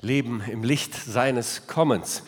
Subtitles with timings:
[0.00, 2.22] Leben im Licht seines Kommens.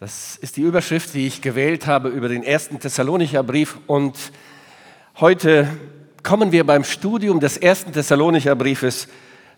[0.00, 3.78] Das ist die Überschrift, die ich gewählt habe über den ersten Thessalonicher Brief.
[3.86, 4.16] Und
[5.20, 5.68] heute
[6.22, 9.08] kommen wir beim Studium des ersten Thessalonicher Briefes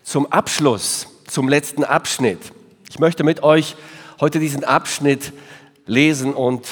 [0.03, 2.39] zum Abschluss, zum letzten Abschnitt.
[2.89, 3.75] Ich möchte mit euch
[4.19, 5.33] heute diesen Abschnitt
[5.87, 6.67] lesen und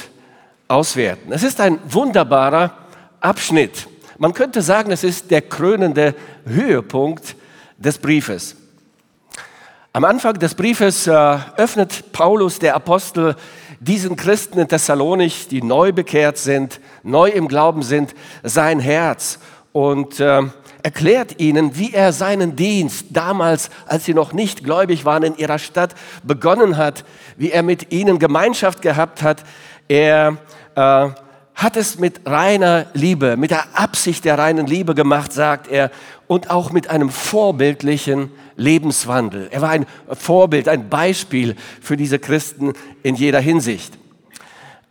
[0.67, 1.31] auswerten.
[1.31, 2.77] Es ist ein wunderbarer
[3.19, 3.88] Abschnitt.
[4.19, 6.13] Man könnte sagen, es ist der krönende
[6.45, 7.35] Höhepunkt
[7.77, 8.55] des Briefes.
[9.93, 13.35] Am Anfang des Briefes äh, öffnet Paulus, der Apostel,
[13.80, 19.39] diesen Christen in Thessalonich, die neu bekehrt sind, neu im Glauben sind, sein Herz
[19.71, 20.43] und äh,
[20.84, 25.57] erklärt ihnen, wie er seinen Dienst damals, als sie noch nicht gläubig waren, in ihrer
[25.57, 27.04] Stadt begonnen hat,
[27.38, 29.43] wie er mit ihnen Gemeinschaft gehabt hat.
[29.88, 30.38] Er
[30.76, 31.09] äh,
[31.55, 35.90] hat es mit reiner Liebe, mit der Absicht der reinen Liebe gemacht, sagt er,
[36.27, 39.47] und auch mit einem vorbildlichen Lebenswandel.
[39.52, 42.73] Er war ein Vorbild, ein Beispiel für diese Christen
[43.04, 43.98] in jeder Hinsicht.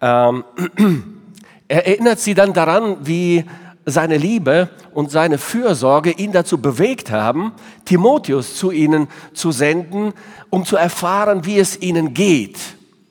[0.01, 0.45] Ähm,
[1.69, 3.45] er erinnert sie dann daran, wie
[3.85, 7.53] seine Liebe und seine Fürsorge ihn dazu bewegt haben,
[7.85, 10.13] Timotheus zu ihnen zu senden,
[10.51, 12.59] um zu erfahren, wie es ihnen geht,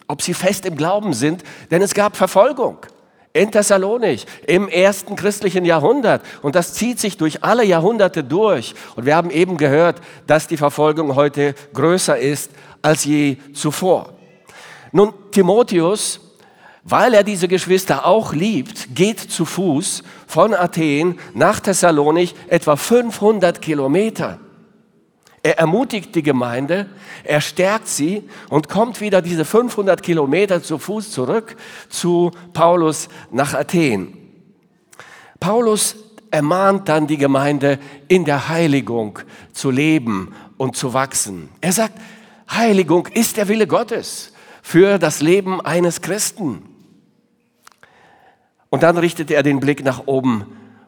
[0.07, 2.77] ob sie fest im Glauben sind, denn es gab Verfolgung
[3.35, 6.21] in Thessalonich im ersten christlichen Jahrhundert.
[6.41, 8.73] Und das zieht sich durch alle Jahrhunderte durch.
[8.95, 12.49] Und wir haben eben gehört, dass die Verfolgung heute größer ist
[12.81, 14.13] als je zuvor.
[14.93, 16.21] Nun, Timotheus,
[16.83, 23.61] weil er diese Geschwister auch liebt, geht zu Fuß von Athen nach Thessalonich etwa 500
[23.61, 24.39] Kilometer.
[25.45, 26.87] Er ermutigt die Gemeinde,
[27.23, 31.55] er stärkt sie und kommt wieder diese 500 Kilometer zu Fuß zurück
[31.87, 34.17] zu Paulus nach Athen.
[35.39, 35.97] Paulus
[36.31, 39.19] ermahnt dann die Gemeinde, in der Heiligung
[39.53, 41.49] zu leben und zu wachsen.
[41.61, 41.93] Er sagt,
[42.49, 46.63] Heiligung ist der Wille Gottes für das Leben eines Christen.
[48.71, 50.47] Und dann richtet er den Blick nach oben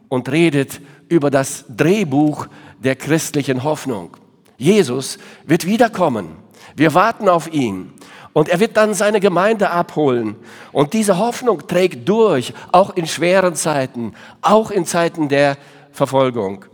[0.10, 2.48] und redet über das Drehbuch
[2.80, 4.18] der christlichen Hoffnung.
[4.58, 6.36] Jesus wird wiederkommen.
[6.76, 7.94] Wir warten auf ihn.
[8.34, 10.36] Und er wird dann seine Gemeinde abholen.
[10.72, 15.58] Und diese Hoffnung trägt durch, auch in schweren Zeiten, auch in Zeiten der
[15.92, 16.66] Verfolgung.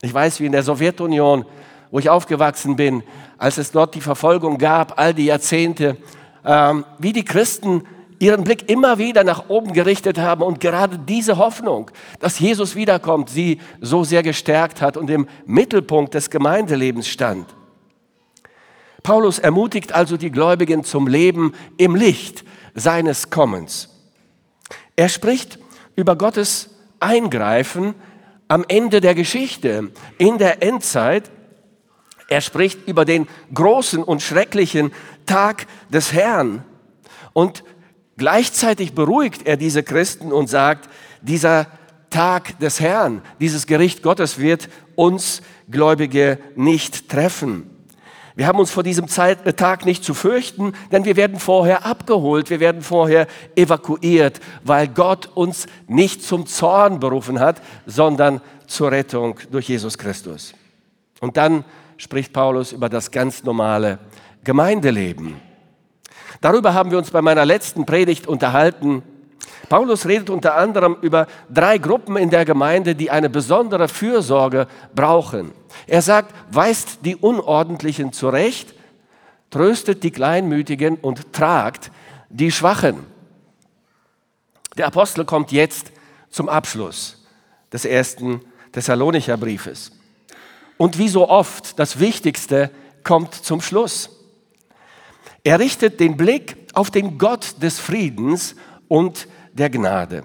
[0.00, 1.44] Ich weiß, wie in der Sowjetunion,
[1.92, 3.04] wo ich aufgewachsen bin,
[3.38, 5.96] als es dort die Verfolgung gab, all die Jahrzehnte,
[6.44, 7.84] ähm, wie die Christen
[8.22, 11.90] ihren Blick immer wieder nach oben gerichtet haben und gerade diese Hoffnung,
[12.20, 17.52] dass Jesus wiederkommt, sie so sehr gestärkt hat und im Mittelpunkt des Gemeindelebens stand.
[19.02, 22.44] Paulus ermutigt also die Gläubigen zum Leben im Licht
[22.76, 23.88] seines Kommens.
[24.94, 25.58] Er spricht
[25.96, 27.96] über Gottes Eingreifen
[28.46, 31.28] am Ende der Geschichte, in der Endzeit.
[32.28, 34.92] Er spricht über den großen und schrecklichen
[35.26, 36.64] Tag des Herrn.
[37.32, 37.64] Und
[38.16, 40.88] Gleichzeitig beruhigt er diese Christen und sagt,
[41.22, 41.66] dieser
[42.10, 47.70] Tag des Herrn, dieses Gericht Gottes wird uns Gläubige nicht treffen.
[48.34, 52.48] Wir haben uns vor diesem äh, Tag nicht zu fürchten, denn wir werden vorher abgeholt,
[52.50, 59.38] wir werden vorher evakuiert, weil Gott uns nicht zum Zorn berufen hat, sondern zur Rettung
[59.50, 60.54] durch Jesus Christus.
[61.20, 61.64] Und dann
[61.98, 63.98] spricht Paulus über das ganz normale
[64.44, 65.36] Gemeindeleben.
[66.42, 69.04] Darüber haben wir uns bei meiner letzten Predigt unterhalten.
[69.68, 75.52] Paulus redet unter anderem über drei Gruppen in der Gemeinde, die eine besondere Fürsorge brauchen.
[75.86, 78.74] Er sagt, weist die Unordentlichen zurecht,
[79.50, 81.92] tröstet die Kleinmütigen und tragt
[82.28, 83.06] die Schwachen.
[84.76, 85.92] Der Apostel kommt jetzt
[86.28, 87.24] zum Abschluss
[87.72, 88.40] des ersten
[88.72, 89.92] Thessalonicher Briefes.
[90.76, 92.72] Und wie so oft, das Wichtigste
[93.04, 94.21] kommt zum Schluss.
[95.44, 98.54] Er richtet den Blick auf den Gott des Friedens
[98.88, 100.22] und der Gnade.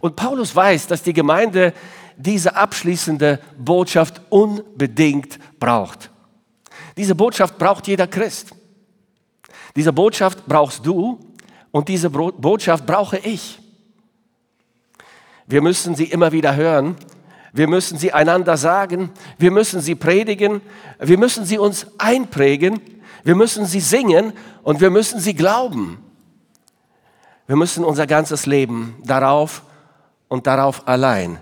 [0.00, 1.72] Und Paulus weiß, dass die Gemeinde
[2.16, 6.10] diese abschließende Botschaft unbedingt braucht.
[6.96, 8.54] Diese Botschaft braucht jeder Christ.
[9.74, 11.18] Diese Botschaft brauchst du
[11.72, 13.58] und diese Botschaft brauche ich.
[15.46, 16.96] Wir müssen sie immer wieder hören.
[17.52, 19.10] Wir müssen sie einander sagen.
[19.38, 20.60] Wir müssen sie predigen.
[21.00, 22.80] Wir müssen sie uns einprägen
[23.24, 24.32] wir müssen sie singen
[24.62, 25.98] und wir müssen sie glauben.
[27.46, 29.62] Wir müssen unser ganzes Leben darauf
[30.28, 31.38] und darauf allein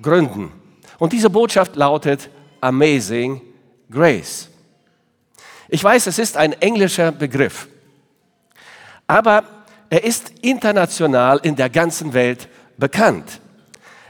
[0.00, 0.52] gründen.
[0.98, 3.40] Und diese Botschaft lautet Amazing
[3.90, 4.48] Grace.
[5.68, 7.66] Ich weiß, es ist ein englischer Begriff,
[9.06, 9.44] aber
[9.90, 13.40] er ist international in der ganzen Welt bekannt.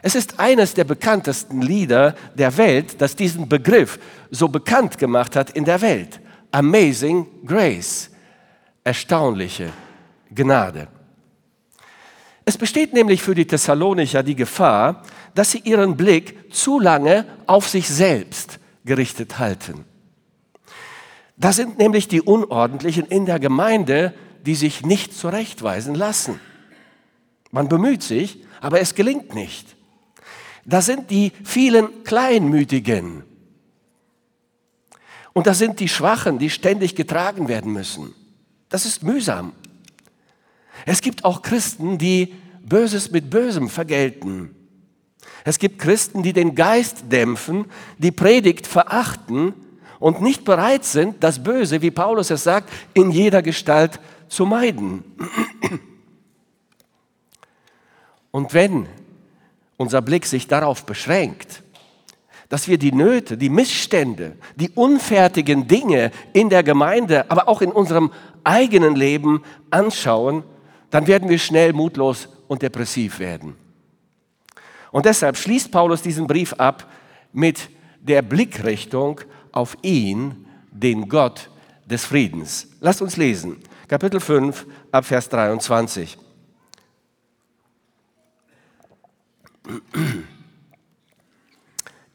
[0.02, 3.98] Es ist eines der bekanntesten Lieder der Welt, das diesen Begriff
[4.30, 6.20] so bekannt gemacht hat in der Welt.
[6.52, 8.10] Amazing Grace.
[8.84, 9.72] Erstaunliche
[10.30, 10.88] Gnade.
[12.44, 15.02] Es besteht nämlich für die Thessalonicher die Gefahr,
[15.34, 19.84] dass sie ihren Blick zu lange auf sich selbst gerichtet halten.
[21.36, 24.12] Da sind nämlich die Unordentlichen in der Gemeinde,
[24.44, 26.38] die sich nicht zurechtweisen lassen.
[27.50, 29.76] Man bemüht sich, aber es gelingt nicht.
[30.64, 33.24] Da sind die vielen Kleinmütigen.
[35.32, 38.14] Und da sind die Schwachen, die ständig getragen werden müssen.
[38.68, 39.52] Das ist mühsam.
[40.86, 44.54] Es gibt auch Christen, die Böses mit Bösem vergelten.
[45.44, 47.66] Es gibt Christen, die den Geist dämpfen,
[47.98, 49.54] die Predigt verachten
[49.98, 55.04] und nicht bereit sind, das Böse, wie Paulus es sagt, in jeder Gestalt zu meiden.
[58.30, 58.88] Und wenn
[59.76, 61.62] unser Blick sich darauf beschränkt,
[62.52, 67.72] dass wir die Nöte, die Missstände, die unfertigen Dinge in der Gemeinde, aber auch in
[67.72, 68.12] unserem
[68.44, 70.44] eigenen Leben anschauen,
[70.90, 73.56] dann werden wir schnell mutlos und depressiv werden.
[74.90, 76.92] Und deshalb schließt Paulus diesen Brief ab
[77.32, 77.70] mit
[78.02, 81.48] der Blickrichtung auf ihn, den Gott
[81.86, 82.68] des Friedens.
[82.80, 83.56] Lasst uns lesen.
[83.88, 86.18] Kapitel 5 ab Vers 23.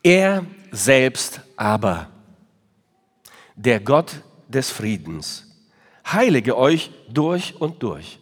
[0.07, 2.07] Er selbst aber,
[3.57, 5.45] der Gott des Friedens,
[6.09, 8.17] heilige euch durch und durch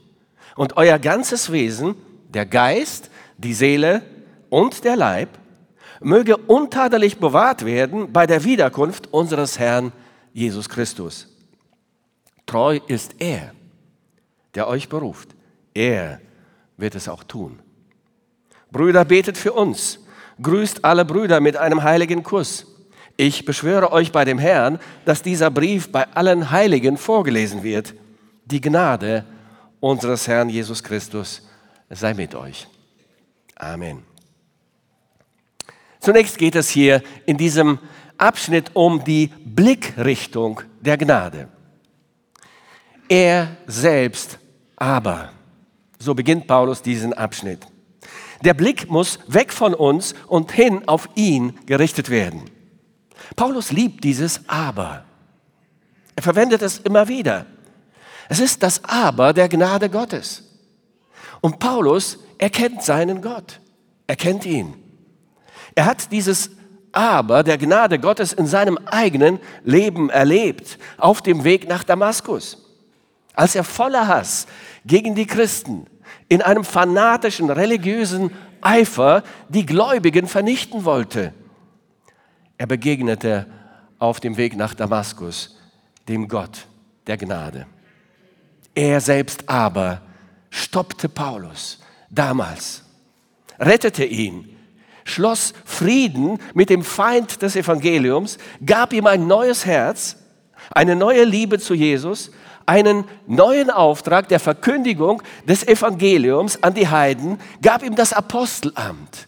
[0.56, 1.94] und euer ganzes Wesen,
[2.30, 4.02] der Geist, die Seele
[4.50, 5.38] und der Leib,
[6.02, 9.92] möge untadelig bewahrt werden bei der Wiederkunft unseres Herrn
[10.34, 11.28] Jesus Christus.
[12.48, 13.54] Treu ist er,
[14.56, 15.36] der euch beruft.
[15.76, 16.20] Er
[16.78, 17.60] wird es auch tun.
[18.72, 20.00] Brüder, betet für uns.
[20.42, 22.68] Grüßt alle Brüder mit einem heiligen Kuss.
[23.18, 27.94] Ich beschwöre euch bei dem Herrn, dass dieser Brief bei allen Heiligen vorgelesen wird.
[28.46, 29.26] Die Gnade
[29.80, 31.48] unseres Herrn Jesus Christus
[31.90, 32.68] sei mit euch.
[33.56, 34.04] Amen.
[36.00, 37.80] Zunächst geht es hier in diesem
[38.18, 41.48] Abschnitt um die Blickrichtung der Gnade.
[43.08, 44.38] Er selbst
[44.76, 45.32] aber.
[46.00, 47.66] So beginnt Paulus diesen Abschnitt.
[48.44, 52.44] Der Blick muss weg von uns und hin auf ihn gerichtet werden.
[53.36, 55.06] Paulus liebt dieses Aber.
[56.16, 57.46] Er verwendet es immer wieder.
[58.30, 60.44] Es ist das Aber der Gnade Gottes.
[61.42, 63.60] Und Paulus erkennt seinen Gott.
[64.08, 64.74] Er kennt ihn.
[65.76, 66.52] Er hat dieses
[66.92, 72.62] Aber der Gnade Gottes in seinem eigenen Leben erlebt, auf dem Weg nach Damaskus.
[73.34, 74.48] Als er voller Hass
[74.86, 75.88] gegen die Christen
[76.28, 78.32] in einem fanatischen religiösen
[78.62, 81.34] Eifer die Gläubigen vernichten wollte.
[82.58, 83.46] Er begegnete
[84.00, 85.58] auf dem Weg nach Damaskus
[86.08, 86.68] dem Gott
[87.08, 87.68] der Gnade.
[88.74, 90.02] Er selbst aber
[90.50, 91.80] stoppte Paulus
[92.10, 92.84] damals,
[93.60, 94.50] rettete ihn,
[95.04, 100.18] schloss Frieden mit dem Feind des Evangeliums, gab ihm ein neues Herz,
[100.72, 102.32] eine neue Liebe zu Jesus,
[102.66, 109.28] einen neuen Auftrag der Verkündigung des Evangeliums an die Heiden, gab ihm das Apostelamt.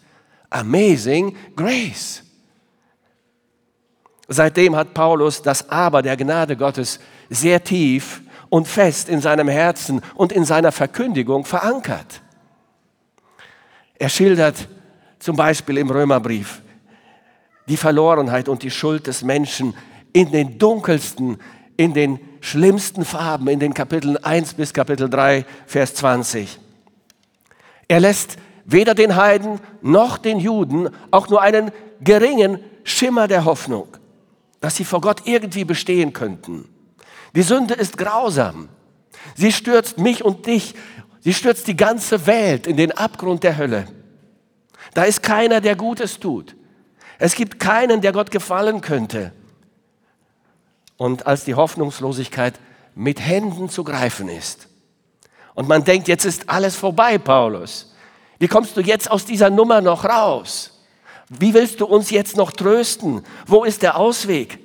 [0.49, 2.23] Amazing Grace.
[4.27, 10.01] Seitdem hat Paulus das Aber der Gnade Gottes sehr tief und fest in seinem Herzen
[10.15, 12.21] und in seiner Verkündigung verankert.
[13.95, 14.67] Er schildert
[15.19, 16.61] zum Beispiel im Römerbrief
[17.67, 19.73] die Verlorenheit und die Schuld des Menschen
[20.13, 21.37] in den dunkelsten,
[21.77, 26.59] in den schlimmsten Farben, in den Kapiteln 1 bis Kapitel 3, Vers 20.
[27.87, 33.87] Er lässt weder den Heiden noch den Juden auch nur einen geringen Schimmer der Hoffnung,
[34.59, 36.67] dass sie vor Gott irgendwie bestehen könnten.
[37.35, 38.69] Die Sünde ist grausam.
[39.35, 40.73] Sie stürzt mich und dich,
[41.19, 43.87] sie stürzt die ganze Welt in den Abgrund der Hölle.
[44.93, 46.55] Da ist keiner, der Gutes tut.
[47.19, 49.31] Es gibt keinen, der Gott gefallen könnte.
[50.97, 52.59] Und als die Hoffnungslosigkeit
[52.95, 54.67] mit Händen zu greifen ist
[55.57, 57.91] und man denkt, jetzt ist alles vorbei, Paulus.
[58.37, 60.83] Wie kommst du jetzt aus dieser Nummer noch raus?
[61.29, 63.23] Wie willst du uns jetzt noch trösten?
[63.47, 64.59] Wo ist der Ausweg?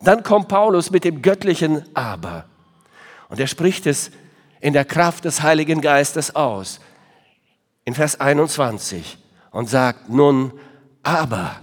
[0.00, 2.46] Dann kommt Paulus mit dem göttlichen Aber.
[3.28, 4.10] Und er spricht es
[4.60, 6.80] in der Kraft des Heiligen Geistes aus.
[7.84, 9.18] In Vers 21
[9.50, 10.52] und sagt, nun
[11.02, 11.56] aber,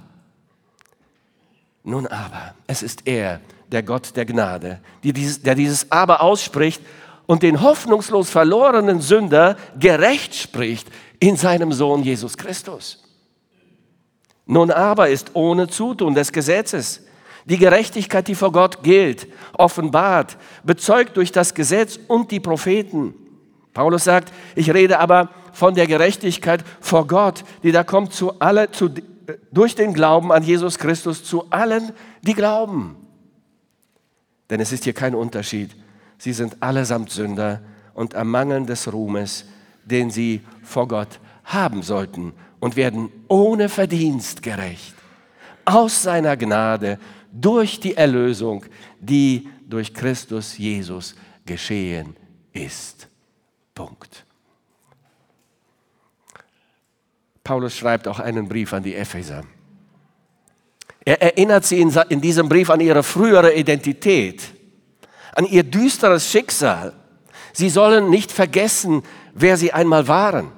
[1.84, 3.42] nun aber, es ist er,
[3.72, 6.82] der Gott der Gnade, der dieses Aber ausspricht
[7.26, 10.88] und den hoffnungslos verlorenen Sünder gerecht spricht
[11.20, 13.04] in seinem Sohn Jesus Christus.
[14.46, 17.02] Nun aber ist ohne Zutun des Gesetzes
[17.46, 23.14] die Gerechtigkeit, die vor Gott gilt, offenbart, bezeugt durch das Gesetz und die Propheten.
[23.74, 28.72] Paulus sagt, ich rede aber von der Gerechtigkeit vor Gott, die da kommt zu alle,
[28.72, 28.90] zu,
[29.52, 31.92] durch den Glauben an Jesus Christus zu allen,
[32.24, 32.96] die glauben.
[34.50, 35.76] Denn es ist hier kein Unterschied.
[36.18, 37.62] Sie sind allesamt Sünder
[37.94, 39.46] und ermangeln des Ruhmes,
[39.84, 44.96] den sie vor Gott haben sollten und werden ohne Verdienst gerecht.
[45.66, 47.00] Aus seiner Gnade
[47.32, 48.66] durch die Erlösung,
[49.00, 52.16] die durch Christus Jesus geschehen
[52.54, 53.08] ist.
[53.74, 54.26] Punkt.
[57.44, 59.44] Paulus schreibt auch einen Brief an die Epheser.
[61.06, 64.42] Er erinnert sie in, diesem Brief an ihre frühere Identität,
[65.36, 66.94] an ihr düsteres Schicksal.
[67.54, 69.04] Sie sollen nicht vergessen,
[69.36, 70.52] wer sie einmal waren.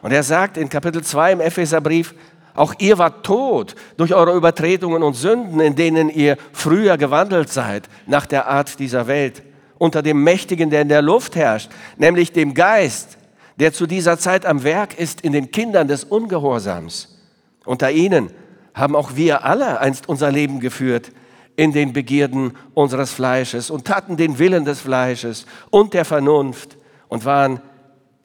[0.00, 2.14] Und er sagt in Kapitel 2 im Epheserbrief,
[2.54, 7.88] auch ihr wart tot durch eure Übertretungen und Sünden, in denen ihr früher gewandelt seid,
[8.06, 9.42] nach der Art dieser Welt,
[9.78, 13.18] unter dem Mächtigen, der in der Luft herrscht, nämlich dem Geist,
[13.56, 17.18] der zu dieser Zeit am Werk ist in den Kindern des Ungehorsams.
[17.64, 18.30] Unter ihnen
[18.78, 21.12] haben auch wir alle einst unser Leben geführt
[21.56, 26.76] in den Begierden unseres Fleisches und taten den Willen des Fleisches und der Vernunft
[27.08, 27.60] und waren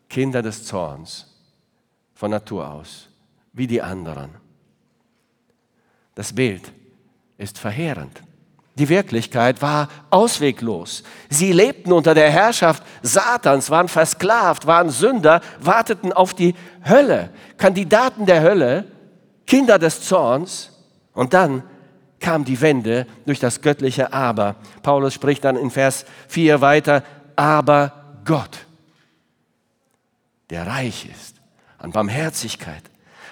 [0.09, 1.27] Kinder des Zorns
[2.13, 3.09] von Natur aus,
[3.51, 4.29] wie die anderen.
[6.15, 6.71] Das Bild
[7.37, 8.21] ist verheerend.
[8.75, 11.03] Die Wirklichkeit war ausweglos.
[11.29, 16.55] Sie lebten unter der Herrschaft Satans, waren versklavt, waren Sünder, warteten auf die
[16.87, 18.85] Hölle, Kandidaten der Hölle,
[19.45, 20.71] Kinder des Zorns.
[21.13, 21.63] Und dann
[22.19, 24.55] kam die Wende durch das göttliche Aber.
[24.81, 27.03] Paulus spricht dann in Vers 4 weiter,
[27.35, 28.65] aber Gott,
[30.49, 31.35] der reich ist
[31.77, 32.83] an Barmherzigkeit,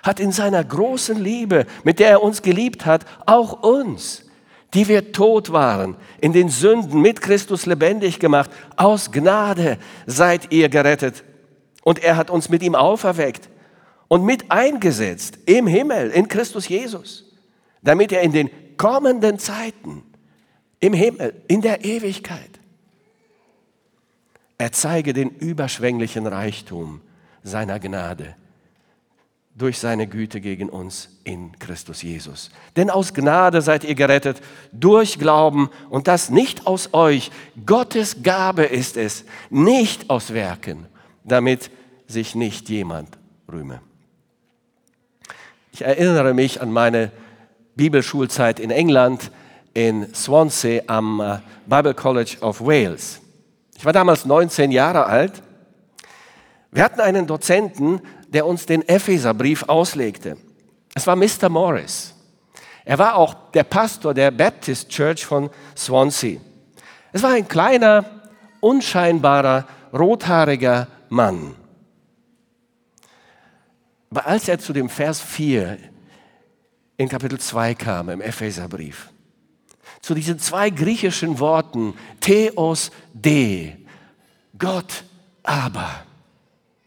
[0.03, 4.25] hat in seiner großen Liebe, mit der er uns geliebt hat, auch uns,
[4.73, 8.49] die wir tot waren, in den Sünden mit Christus lebendig gemacht.
[8.75, 11.23] Aus Gnade seid ihr gerettet.
[11.83, 13.49] Und er hat uns mit ihm auferweckt
[14.11, 17.31] und mit eingesetzt im Himmel, in Christus Jesus,
[17.81, 20.03] damit er in den kommenden Zeiten,
[20.81, 22.59] im Himmel, in der Ewigkeit,
[24.57, 26.99] er zeige den überschwänglichen Reichtum
[27.41, 28.35] seiner Gnade
[29.55, 32.51] durch seine Güte gegen uns in Christus Jesus.
[32.75, 34.41] Denn aus Gnade seid ihr gerettet
[34.73, 37.31] durch Glauben und das nicht aus euch.
[37.65, 40.87] Gottes Gabe ist es, nicht aus Werken,
[41.23, 41.71] damit
[42.07, 43.17] sich nicht jemand
[43.49, 43.79] rühme.
[45.71, 47.11] Ich erinnere mich an meine
[47.75, 49.31] Bibelschulzeit in England,
[49.73, 53.21] in Swansea am äh, Bible College of Wales.
[53.77, 55.41] Ich war damals 19 Jahre alt.
[56.71, 60.37] Wir hatten einen Dozenten, der uns den Epheserbrief auslegte.
[60.93, 61.47] Es war Mr.
[61.47, 62.13] Morris.
[62.83, 66.39] Er war auch der Pastor der Baptist Church von Swansea.
[67.13, 68.05] Es war ein kleiner,
[68.59, 71.55] unscheinbarer, rothaariger Mann.
[74.11, 75.77] Aber als er zu dem Vers 4
[76.97, 79.09] in Kapitel 2 kam im Epheserbrief,
[80.01, 83.73] zu diesen zwei griechischen Worten, Theos de,
[84.57, 85.05] Gott
[85.43, 85.89] aber,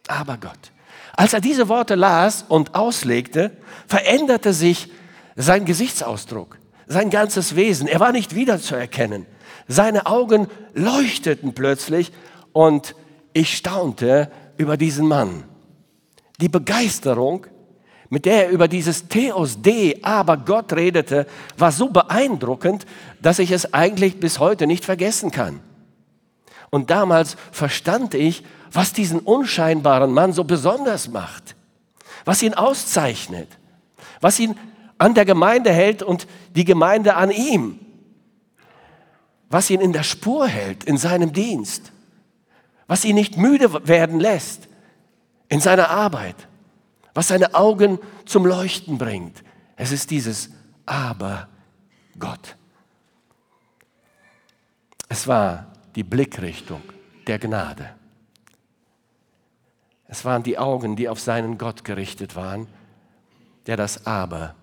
[0.06, 0.72] aber Gott.
[1.16, 4.90] Als er diese Worte las und auslegte, veränderte sich
[5.34, 7.88] sein Gesichtsausdruck, sein ganzes Wesen.
[7.88, 9.26] Er war nicht wiederzuerkennen.
[9.66, 12.12] Seine Augen leuchteten plötzlich
[12.52, 12.94] und
[13.32, 15.44] ich staunte über diesen Mann.
[16.40, 17.46] Die Begeisterung,
[18.08, 21.26] mit der er über dieses Theos De, aber Gott redete,
[21.56, 22.86] war so beeindruckend,
[23.22, 25.60] dass ich es eigentlich bis heute nicht vergessen kann.
[26.70, 31.54] Und damals verstand ich, was diesen unscheinbaren Mann so besonders macht,
[32.24, 33.48] was ihn auszeichnet,
[34.20, 34.56] was ihn
[34.98, 36.26] an der Gemeinde hält und
[36.56, 37.78] die Gemeinde an ihm,
[39.50, 41.92] was ihn in der Spur hält in seinem Dienst,
[42.88, 44.68] was ihn nicht müde werden lässt
[45.48, 46.48] in seiner Arbeit,
[47.14, 49.42] was seine Augen zum Leuchten bringt.
[49.76, 50.50] Es ist dieses
[50.86, 51.48] Aber
[52.18, 52.56] Gott.
[55.08, 56.82] Es war die Blickrichtung
[57.26, 57.94] der Gnade.
[60.08, 62.68] Es waren die Augen, die auf seinen Gott gerichtet waren,
[63.66, 64.54] der das Aber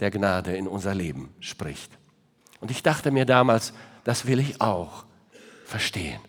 [0.00, 1.90] der Gnade in unser Leben spricht.
[2.60, 3.72] Und ich dachte mir damals,
[4.04, 5.04] das will ich auch
[5.64, 6.20] verstehen.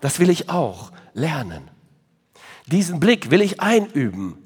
[0.00, 1.70] Das will ich auch lernen.
[2.66, 4.36] Diesen Blick will ich einüben.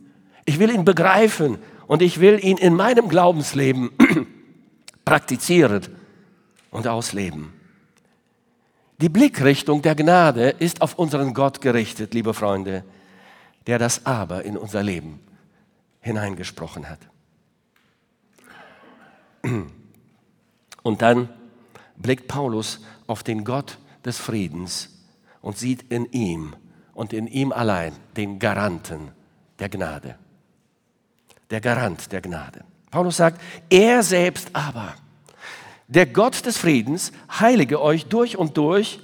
[0.45, 3.91] Ich will ihn begreifen und ich will ihn in meinem Glaubensleben
[5.05, 5.83] praktizieren
[6.71, 7.53] und ausleben.
[9.01, 12.85] Die Blickrichtung der Gnade ist auf unseren Gott gerichtet, liebe Freunde
[13.67, 15.21] der das Aber in unser Leben
[16.01, 17.01] hineingesprochen hat.
[20.83, 21.29] Und dann
[21.97, 24.91] blickt Paulus auf den Gott des Friedens
[25.41, 26.55] und sieht in ihm
[26.97, 29.13] und in ihm allein den Garanten
[29.59, 30.17] der Gnade.
[31.51, 32.65] Der Garant der Gnade.
[32.91, 34.95] Paulus sagt, er selbst aber,
[35.87, 38.99] der Gott des Friedens, heilige euch durch und durch,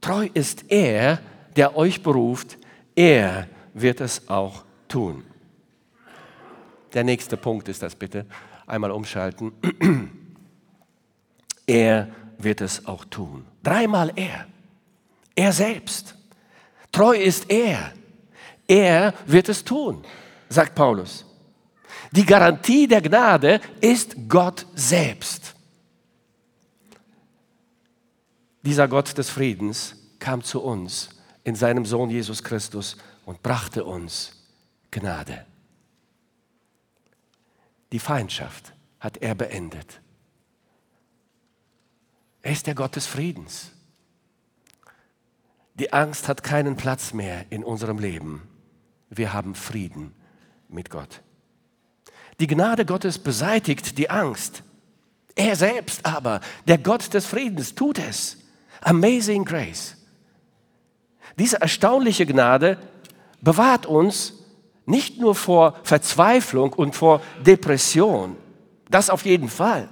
[0.00, 1.20] treu ist er,
[1.54, 2.58] der euch beruft,
[2.96, 5.24] er wird es auch tun.
[6.92, 8.26] Der nächste Punkt ist das bitte.
[8.66, 9.52] Einmal umschalten.
[11.68, 12.06] Er
[12.38, 13.44] wird es auch tun.
[13.64, 14.46] Dreimal er.
[15.34, 16.14] Er selbst.
[16.96, 17.92] Treu ist er.
[18.66, 20.02] Er wird es tun,
[20.48, 21.26] sagt Paulus.
[22.10, 25.54] Die Garantie der Gnade ist Gott selbst.
[28.62, 31.10] Dieser Gott des Friedens kam zu uns
[31.44, 34.32] in seinem Sohn Jesus Christus und brachte uns
[34.90, 35.44] Gnade.
[37.92, 40.00] Die Feindschaft hat er beendet.
[42.40, 43.75] Er ist der Gott des Friedens.
[45.78, 48.42] Die Angst hat keinen Platz mehr in unserem Leben.
[49.10, 50.14] Wir haben Frieden
[50.68, 51.22] mit Gott.
[52.40, 54.62] Die Gnade Gottes beseitigt die Angst.
[55.34, 58.38] Er selbst aber, der Gott des Friedens, tut es.
[58.80, 59.96] Amazing Grace.
[61.38, 62.78] Diese erstaunliche Gnade
[63.42, 64.32] bewahrt uns
[64.86, 68.36] nicht nur vor Verzweiflung und vor Depression,
[68.88, 69.88] das auf jeden Fall.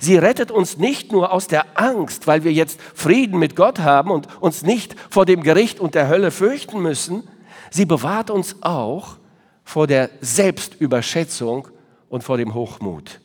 [0.00, 4.10] Sie rettet uns nicht nur aus der Angst, weil wir jetzt Frieden mit Gott haben
[4.10, 7.28] und uns nicht vor dem Gericht und der Hölle fürchten müssen,
[7.70, 9.16] sie bewahrt uns auch
[9.64, 11.68] vor der Selbstüberschätzung
[12.08, 13.20] und vor dem Hochmut.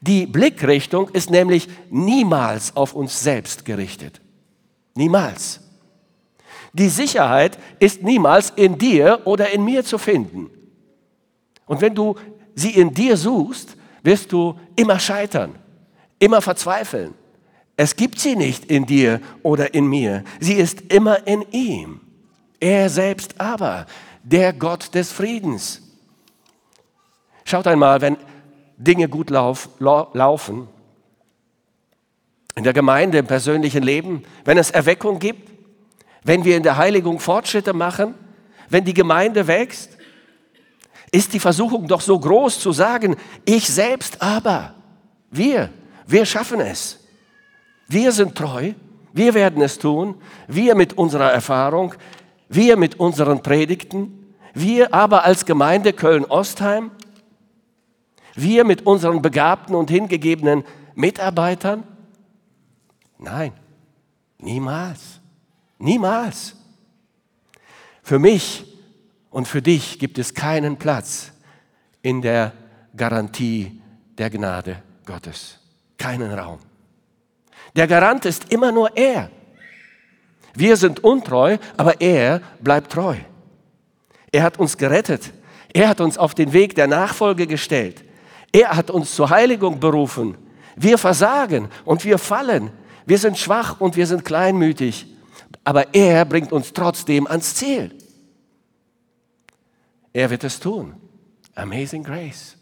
[0.00, 4.20] Die Blickrichtung ist nämlich niemals auf uns selbst gerichtet.
[4.94, 5.60] Niemals.
[6.72, 10.50] Die Sicherheit ist niemals in dir oder in mir zu finden.
[11.66, 12.16] Und wenn du
[12.54, 15.54] sie in dir suchst, wirst du immer scheitern,
[16.18, 17.14] immer verzweifeln.
[17.76, 20.24] Es gibt sie nicht in dir oder in mir.
[20.40, 22.00] Sie ist immer in ihm.
[22.60, 23.86] Er selbst aber,
[24.22, 25.82] der Gott des Friedens.
[27.44, 28.16] Schaut einmal, wenn
[28.76, 30.68] Dinge gut lauf, laufen,
[32.54, 35.50] in der Gemeinde, im persönlichen Leben, wenn es Erweckung gibt,
[36.22, 38.14] wenn wir in der Heiligung Fortschritte machen,
[38.68, 39.96] wenn die Gemeinde wächst,
[41.12, 44.74] ist die Versuchung doch so groß zu sagen, ich selbst aber,
[45.30, 45.68] wir,
[46.06, 46.98] wir schaffen es.
[47.86, 48.72] Wir sind treu,
[49.12, 50.16] wir werden es tun,
[50.48, 51.94] wir mit unserer Erfahrung,
[52.48, 56.90] wir mit unseren Predigten, wir aber als Gemeinde Köln-Ostheim,
[58.34, 61.84] wir mit unseren begabten und hingegebenen Mitarbeitern?
[63.18, 63.52] Nein,
[64.38, 65.20] niemals.
[65.78, 66.54] Niemals.
[68.02, 68.71] Für mich
[69.32, 71.32] und für dich gibt es keinen Platz
[72.02, 72.52] in der
[72.96, 73.82] Garantie
[74.16, 75.58] der Gnade Gottes.
[75.98, 76.58] Keinen Raum.
[77.74, 79.30] Der Garant ist immer nur er.
[80.54, 83.16] Wir sind untreu, aber er bleibt treu.
[84.30, 85.32] Er hat uns gerettet.
[85.72, 88.04] Er hat uns auf den Weg der Nachfolge gestellt.
[88.52, 90.36] Er hat uns zur Heiligung berufen.
[90.76, 92.70] Wir versagen und wir fallen.
[93.06, 95.06] Wir sind schwach und wir sind kleinmütig
[95.64, 97.96] aber er bringt uns trotzdem ans Ziel.
[100.12, 100.94] Er wird es tun.
[101.54, 102.56] Amazing Grace.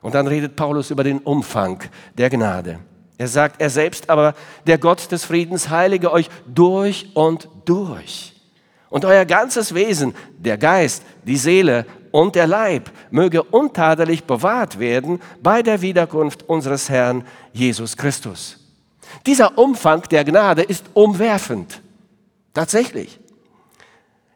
[0.00, 1.82] Und dann redet Paulus über den Umfang
[2.18, 2.80] der Gnade.
[3.18, 4.34] Er sagt, er selbst aber,
[4.66, 8.34] der Gott des Friedens, heilige euch durch und durch.
[8.90, 15.20] Und euer ganzes Wesen, der Geist, die Seele und der Leib, möge untadelig bewahrt werden
[15.40, 18.58] bei der Wiederkunft unseres Herrn Jesus Christus.
[19.24, 21.80] Dieser Umfang der Gnade ist umwerfend.
[22.54, 23.18] Tatsächlich.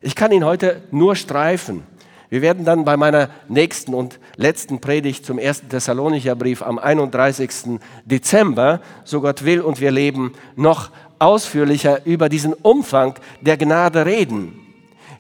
[0.01, 1.83] Ich kann ihn heute nur streifen.
[2.29, 7.81] Wir werden dann bei meiner nächsten und letzten Predigt zum ersten Thessalonicher Brief am 31.
[8.05, 14.61] Dezember, so Gott will und wir leben, noch ausführlicher über diesen Umfang der Gnade reden.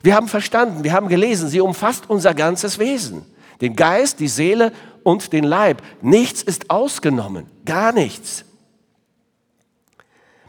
[0.03, 3.25] Wir haben verstanden, wir haben gelesen, sie umfasst unser ganzes Wesen.
[3.61, 5.83] Den Geist, die Seele und den Leib.
[6.03, 8.45] Nichts ist ausgenommen, gar nichts.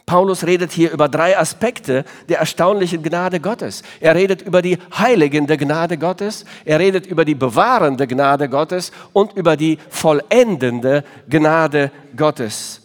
[0.08, 3.84] Paulus redet hier über drei Aspekte der erstaunlichen Gnade Gottes.
[4.00, 9.34] Er redet über die heiligende Gnade Gottes, er redet über die bewahrende Gnade Gottes und
[9.34, 12.82] über die vollendende Gnade Gottes.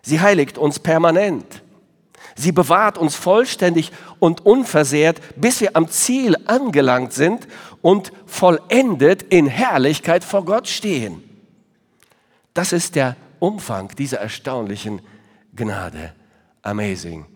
[0.00, 1.62] Sie heiligt uns permanent.
[2.34, 7.46] Sie bewahrt uns vollständig und unversehrt, bis wir am Ziel angelangt sind
[7.82, 11.22] und vollendet in Herrlichkeit vor Gott stehen.
[12.54, 15.15] Das ist der Umfang dieser erstaunlichen Gnade.
[15.56, 16.14] Gnade.
[16.62, 17.26] Amazing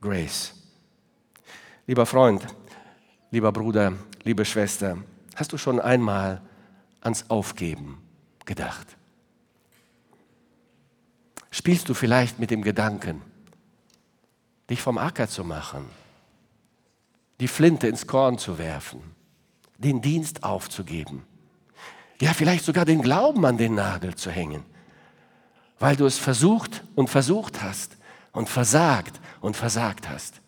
[0.00, 0.52] Grace.
[1.86, 2.46] Lieber Freund,
[3.30, 3.92] lieber Bruder,
[4.24, 4.98] liebe Schwester,
[5.36, 6.42] hast du schon einmal
[7.00, 8.02] ans Aufgeben
[8.44, 8.96] gedacht?
[11.50, 13.22] Spielst du vielleicht mit dem Gedanken,
[14.68, 15.86] dich vom Acker zu machen,
[17.40, 19.00] die Flinte ins Korn zu werfen,
[19.78, 21.24] den Dienst aufzugeben,
[22.20, 24.64] ja vielleicht sogar den Glauben an den Nagel zu hängen,
[25.78, 27.96] weil du es versucht und versucht hast
[28.32, 30.40] und versagt und versagt hast.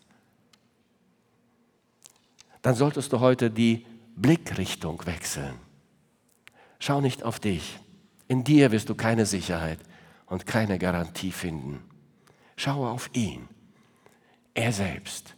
[2.62, 5.54] Dann solltest du heute die Blickrichtung wechseln.
[6.78, 7.78] Schau nicht auf dich.
[8.28, 9.78] In dir wirst du keine Sicherheit
[10.26, 11.82] und keine Garantie finden.
[12.56, 13.48] Schau auf ihn.
[14.54, 15.34] Er selbst,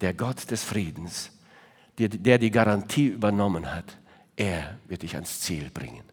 [0.00, 1.30] der Gott des Friedens,
[1.98, 3.98] der die Garantie übernommen hat,
[4.36, 6.04] er wird dich ans Ziel bringen.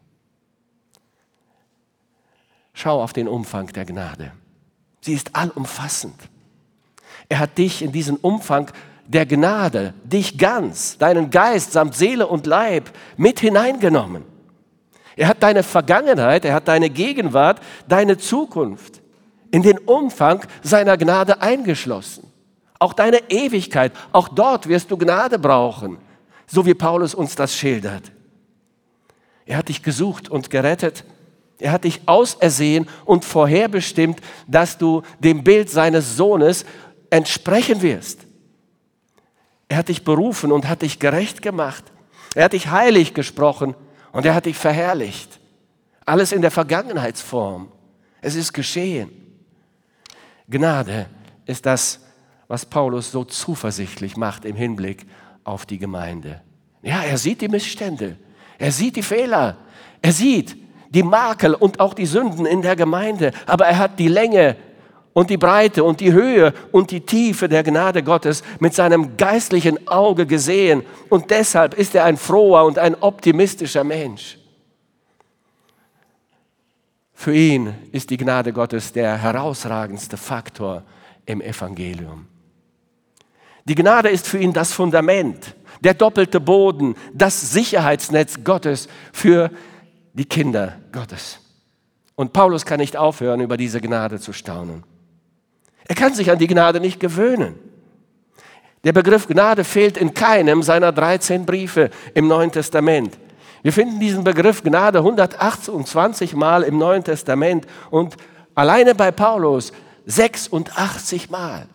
[2.84, 4.32] Schau auf den Umfang der Gnade.
[5.00, 6.16] Sie ist allumfassend.
[7.30, 8.70] Er hat dich in diesen Umfang
[9.06, 14.22] der Gnade, dich ganz, deinen Geist samt Seele und Leib mit hineingenommen.
[15.16, 19.00] Er hat deine Vergangenheit, er hat deine Gegenwart, deine Zukunft
[19.50, 22.30] in den Umfang seiner Gnade eingeschlossen.
[22.78, 25.96] Auch deine Ewigkeit, auch dort wirst du Gnade brauchen,
[26.46, 28.12] so wie Paulus uns das schildert.
[29.46, 31.04] Er hat dich gesucht und gerettet.
[31.58, 36.64] Er hat dich ausersehen und vorherbestimmt, dass du dem Bild seines Sohnes
[37.10, 38.26] entsprechen wirst.
[39.68, 41.84] Er hat dich berufen und hat dich gerecht gemacht.
[42.34, 43.74] Er hat dich heilig gesprochen
[44.12, 45.40] und er hat dich verherrlicht.
[46.04, 47.70] Alles in der Vergangenheitsform.
[48.20, 49.10] Es ist geschehen.
[50.48, 51.06] Gnade
[51.46, 52.00] ist das,
[52.48, 55.06] was Paulus so zuversichtlich macht im Hinblick
[55.44, 56.42] auf die Gemeinde.
[56.82, 58.18] Ja, er sieht die Missstände.
[58.58, 59.56] Er sieht die Fehler.
[60.02, 60.56] Er sieht
[60.94, 63.32] die Makel und auch die Sünden in der Gemeinde.
[63.46, 64.56] Aber er hat die Länge
[65.12, 69.88] und die Breite und die Höhe und die Tiefe der Gnade Gottes mit seinem geistlichen
[69.88, 70.84] Auge gesehen.
[71.08, 74.38] Und deshalb ist er ein froher und ein optimistischer Mensch.
[77.14, 80.82] Für ihn ist die Gnade Gottes der herausragendste Faktor
[81.26, 82.26] im Evangelium.
[83.64, 89.50] Die Gnade ist für ihn das Fundament, der doppelte Boden, das Sicherheitsnetz Gottes für
[90.14, 91.40] die Kinder Gottes.
[92.14, 94.84] Und Paulus kann nicht aufhören, über diese Gnade zu staunen.
[95.86, 97.56] Er kann sich an die Gnade nicht gewöhnen.
[98.84, 103.18] Der Begriff Gnade fehlt in keinem seiner 13 Briefe im Neuen Testament.
[103.62, 108.16] Wir finden diesen Begriff Gnade 128 Mal im Neuen Testament und
[108.54, 109.72] alleine bei Paulus
[110.06, 111.66] 86 Mal.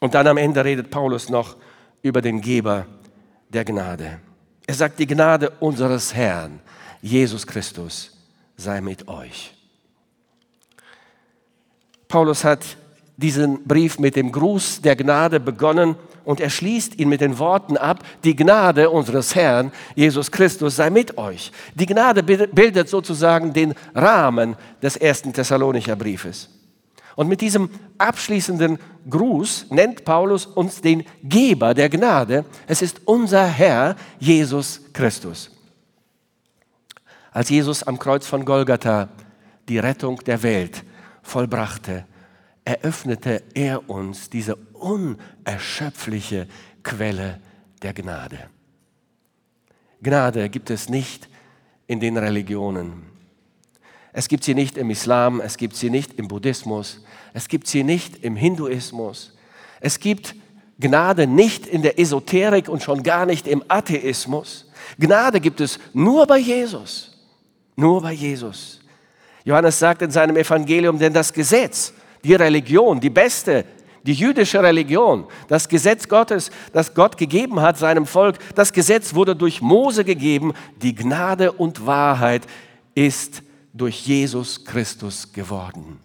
[0.00, 1.56] Und dann am Ende redet Paulus noch
[2.02, 2.86] über den Geber
[3.48, 4.18] der Gnade.
[4.66, 6.60] Er sagt, die Gnade unseres Herrn,
[7.00, 8.10] Jesus Christus,
[8.56, 9.54] sei mit euch.
[12.08, 12.76] Paulus hat
[13.16, 17.76] diesen Brief mit dem Gruß der Gnade begonnen und er schließt ihn mit den Worten
[17.76, 21.50] ab, die Gnade unseres Herrn, Jesus Christus, sei mit euch.
[21.74, 26.48] Die Gnade bildet sozusagen den Rahmen des ersten Thessalonicher Briefes.
[27.16, 32.44] Und mit diesem abschließenden Gruß nennt Paulus uns den Geber der Gnade.
[32.66, 35.50] Es ist unser Herr Jesus Christus.
[37.32, 39.08] Als Jesus am Kreuz von Golgatha
[39.68, 40.84] die Rettung der Welt
[41.22, 42.06] vollbrachte,
[42.64, 46.46] eröffnete er uns diese unerschöpfliche
[46.82, 47.40] Quelle
[47.82, 48.38] der Gnade.
[50.02, 51.28] Gnade gibt es nicht
[51.86, 53.11] in den Religionen.
[54.12, 57.82] Es gibt sie nicht im Islam, es gibt sie nicht im Buddhismus, es gibt sie
[57.82, 59.32] nicht im Hinduismus.
[59.80, 60.34] Es gibt
[60.78, 64.70] Gnade nicht in der Esoterik und schon gar nicht im Atheismus.
[64.98, 67.18] Gnade gibt es nur bei Jesus.
[67.76, 68.80] Nur bei Jesus.
[69.44, 73.64] Johannes sagt in seinem Evangelium, denn das Gesetz, die Religion, die beste,
[74.02, 79.34] die jüdische Religion, das Gesetz Gottes, das Gott gegeben hat seinem Volk, das Gesetz wurde
[79.34, 82.42] durch Mose gegeben, die Gnade und Wahrheit
[82.94, 83.42] ist
[83.72, 85.98] durch Jesus Christus geworden.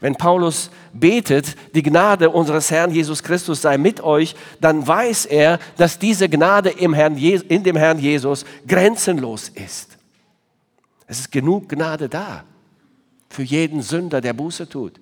[0.00, 5.60] Wenn Paulus betet, die Gnade unseres Herrn Jesus Christus sei mit euch, dann weiß er,
[5.76, 9.96] dass diese Gnade im Herrn in dem Herrn Jesus grenzenlos ist.
[11.06, 12.44] Es ist genug Gnade da
[13.32, 15.00] für jeden Sünder, der Buße tut,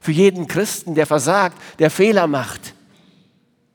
[0.00, 2.74] für jeden Christen, der versagt, der Fehler macht,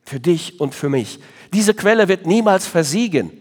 [0.04, 1.20] für dich und für mich.
[1.54, 3.32] Diese Quelle wird niemals versiegen.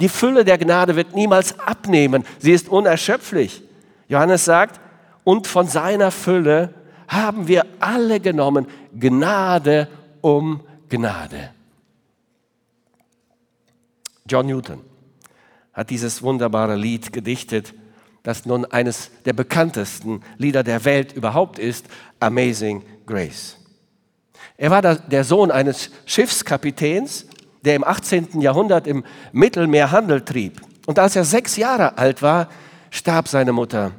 [0.00, 2.24] Die Fülle der Gnade wird niemals abnehmen.
[2.38, 3.62] Sie ist unerschöpflich.
[4.08, 4.80] Johannes sagt,
[5.24, 6.72] und von seiner Fülle
[7.08, 8.66] haben wir alle genommen,
[8.98, 9.88] Gnade
[10.20, 11.50] um Gnade.
[14.26, 14.80] John Newton
[15.72, 17.74] hat dieses wunderbare Lied gedichtet,
[18.22, 21.86] das nun eines der bekanntesten Lieder der Welt überhaupt ist,
[22.20, 23.56] Amazing Grace.
[24.56, 27.26] Er war der Sohn eines Schiffskapitäns,
[27.64, 28.40] der im 18.
[28.40, 30.60] Jahrhundert im Mittelmeer Handel trieb.
[30.86, 32.48] Und als er sechs Jahre alt war,
[32.90, 33.92] starb seine Mutter.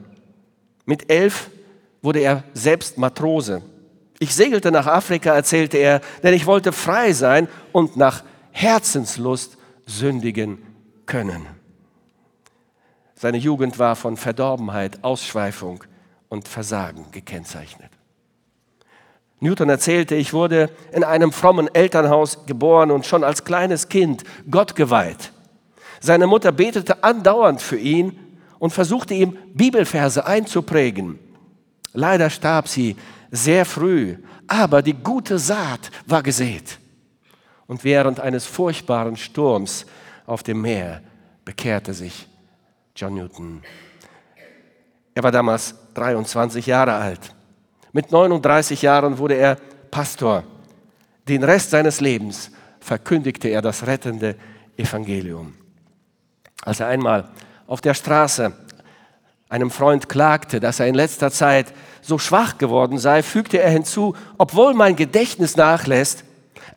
[0.85, 1.49] Mit elf
[2.01, 3.61] wurde er selbst Matrose.
[4.19, 10.57] Ich segelte nach Afrika, erzählte er, denn ich wollte frei sein und nach Herzenslust sündigen
[11.05, 11.45] können.
[13.15, 15.83] Seine Jugend war von Verdorbenheit, Ausschweifung
[16.29, 17.91] und Versagen gekennzeichnet.
[19.41, 24.75] Newton erzählte, ich wurde in einem frommen Elternhaus geboren und schon als kleines Kind Gott
[24.75, 25.31] geweiht.
[26.01, 28.19] Seine Mutter betete andauernd für ihn
[28.59, 31.19] und versuchte ihm Bibelverse einzuprägen.
[31.93, 32.95] Leider starb sie
[33.31, 36.77] sehr früh, aber die gute Saat war gesät.
[37.67, 39.85] Und während eines furchtbaren Sturms
[40.25, 41.01] auf dem Meer
[41.45, 42.27] bekehrte sich
[42.95, 43.61] John Newton.
[45.15, 47.33] Er war damals 23 Jahre alt.
[47.91, 49.57] Mit 39 Jahren wurde er
[49.89, 50.43] Pastor.
[51.27, 54.35] Den Rest seines Lebens verkündigte er das rettende
[54.77, 55.53] Evangelium.
[56.63, 57.29] Als er einmal
[57.67, 58.53] auf der Straße
[59.49, 64.15] einem Freund klagte, dass er in letzter Zeit so schwach geworden sei, fügte er hinzu,
[64.37, 66.23] obwohl mein Gedächtnis nachlässt,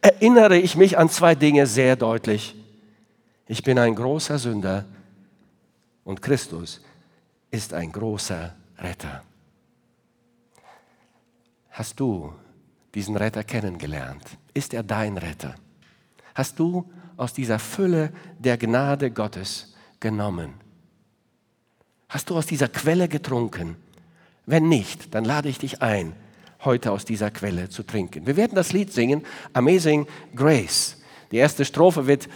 [0.01, 2.57] erinnere ich mich an zwei Dinge sehr deutlich.
[3.46, 4.87] Ich bin ein großer Sünder
[6.05, 6.81] und Christus
[7.51, 9.22] ist ein großer Retter.
[11.72, 12.32] Hast du
[12.94, 14.24] diesen Retter kennengelernt?
[14.52, 15.54] Ist er dein Retter?
[16.35, 20.52] Hast du aus dieser Fülle der Gnade Gottes genommen?
[22.11, 23.76] Hast du aus dieser Quelle getrunken?
[24.44, 26.14] Wenn nicht, dann lade ich dich ein,
[26.62, 28.26] heute aus dieser Quelle zu trinken.
[28.26, 31.00] Wir werden das Lied singen, Amazing Grace.
[31.30, 32.26] Die erste Strophe wird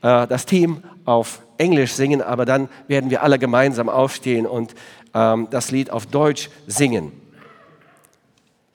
[0.00, 4.74] äh, das Team auf Englisch singen, aber dann werden wir alle gemeinsam aufstehen und
[5.12, 7.12] ähm, das Lied auf Deutsch singen.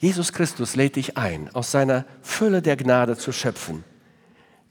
[0.02, 3.84] Jesus Christus lädt dich ein, aus seiner Fülle der Gnade zu schöpfen.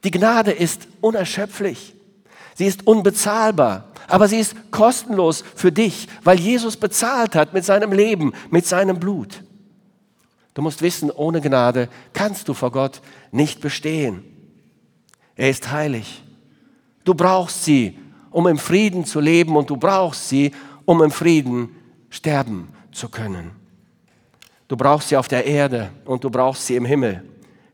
[0.02, 1.94] Die Gnade ist unerschöpflich.
[2.56, 7.92] Sie ist unbezahlbar, aber sie ist kostenlos für dich, weil Jesus bezahlt hat mit seinem
[7.92, 9.44] Leben, mit seinem Blut.
[10.54, 14.24] Du musst wissen, ohne Gnade kannst du vor Gott nicht bestehen.
[15.36, 16.24] Er ist heilig.
[17.04, 17.96] Du brauchst sie,
[18.32, 20.50] um im Frieden zu leben und du brauchst sie,
[20.86, 21.76] um im Frieden
[22.10, 23.59] sterben zu können.
[24.70, 27.24] Du brauchst sie auf der Erde und du brauchst sie im Himmel.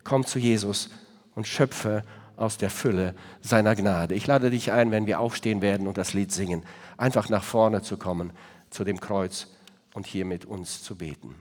[0.03, 0.89] Komm zu Jesus
[1.35, 2.03] und schöpfe
[2.39, 4.15] aus der Fülle seiner Gnade.
[4.15, 6.65] Ich lade dich ein, wenn wir aufstehen werden und das Lied singen,
[6.97, 8.33] einfach nach vorne zu kommen,
[8.71, 9.49] zu dem Kreuz
[9.93, 11.35] und hier mit uns zu beten.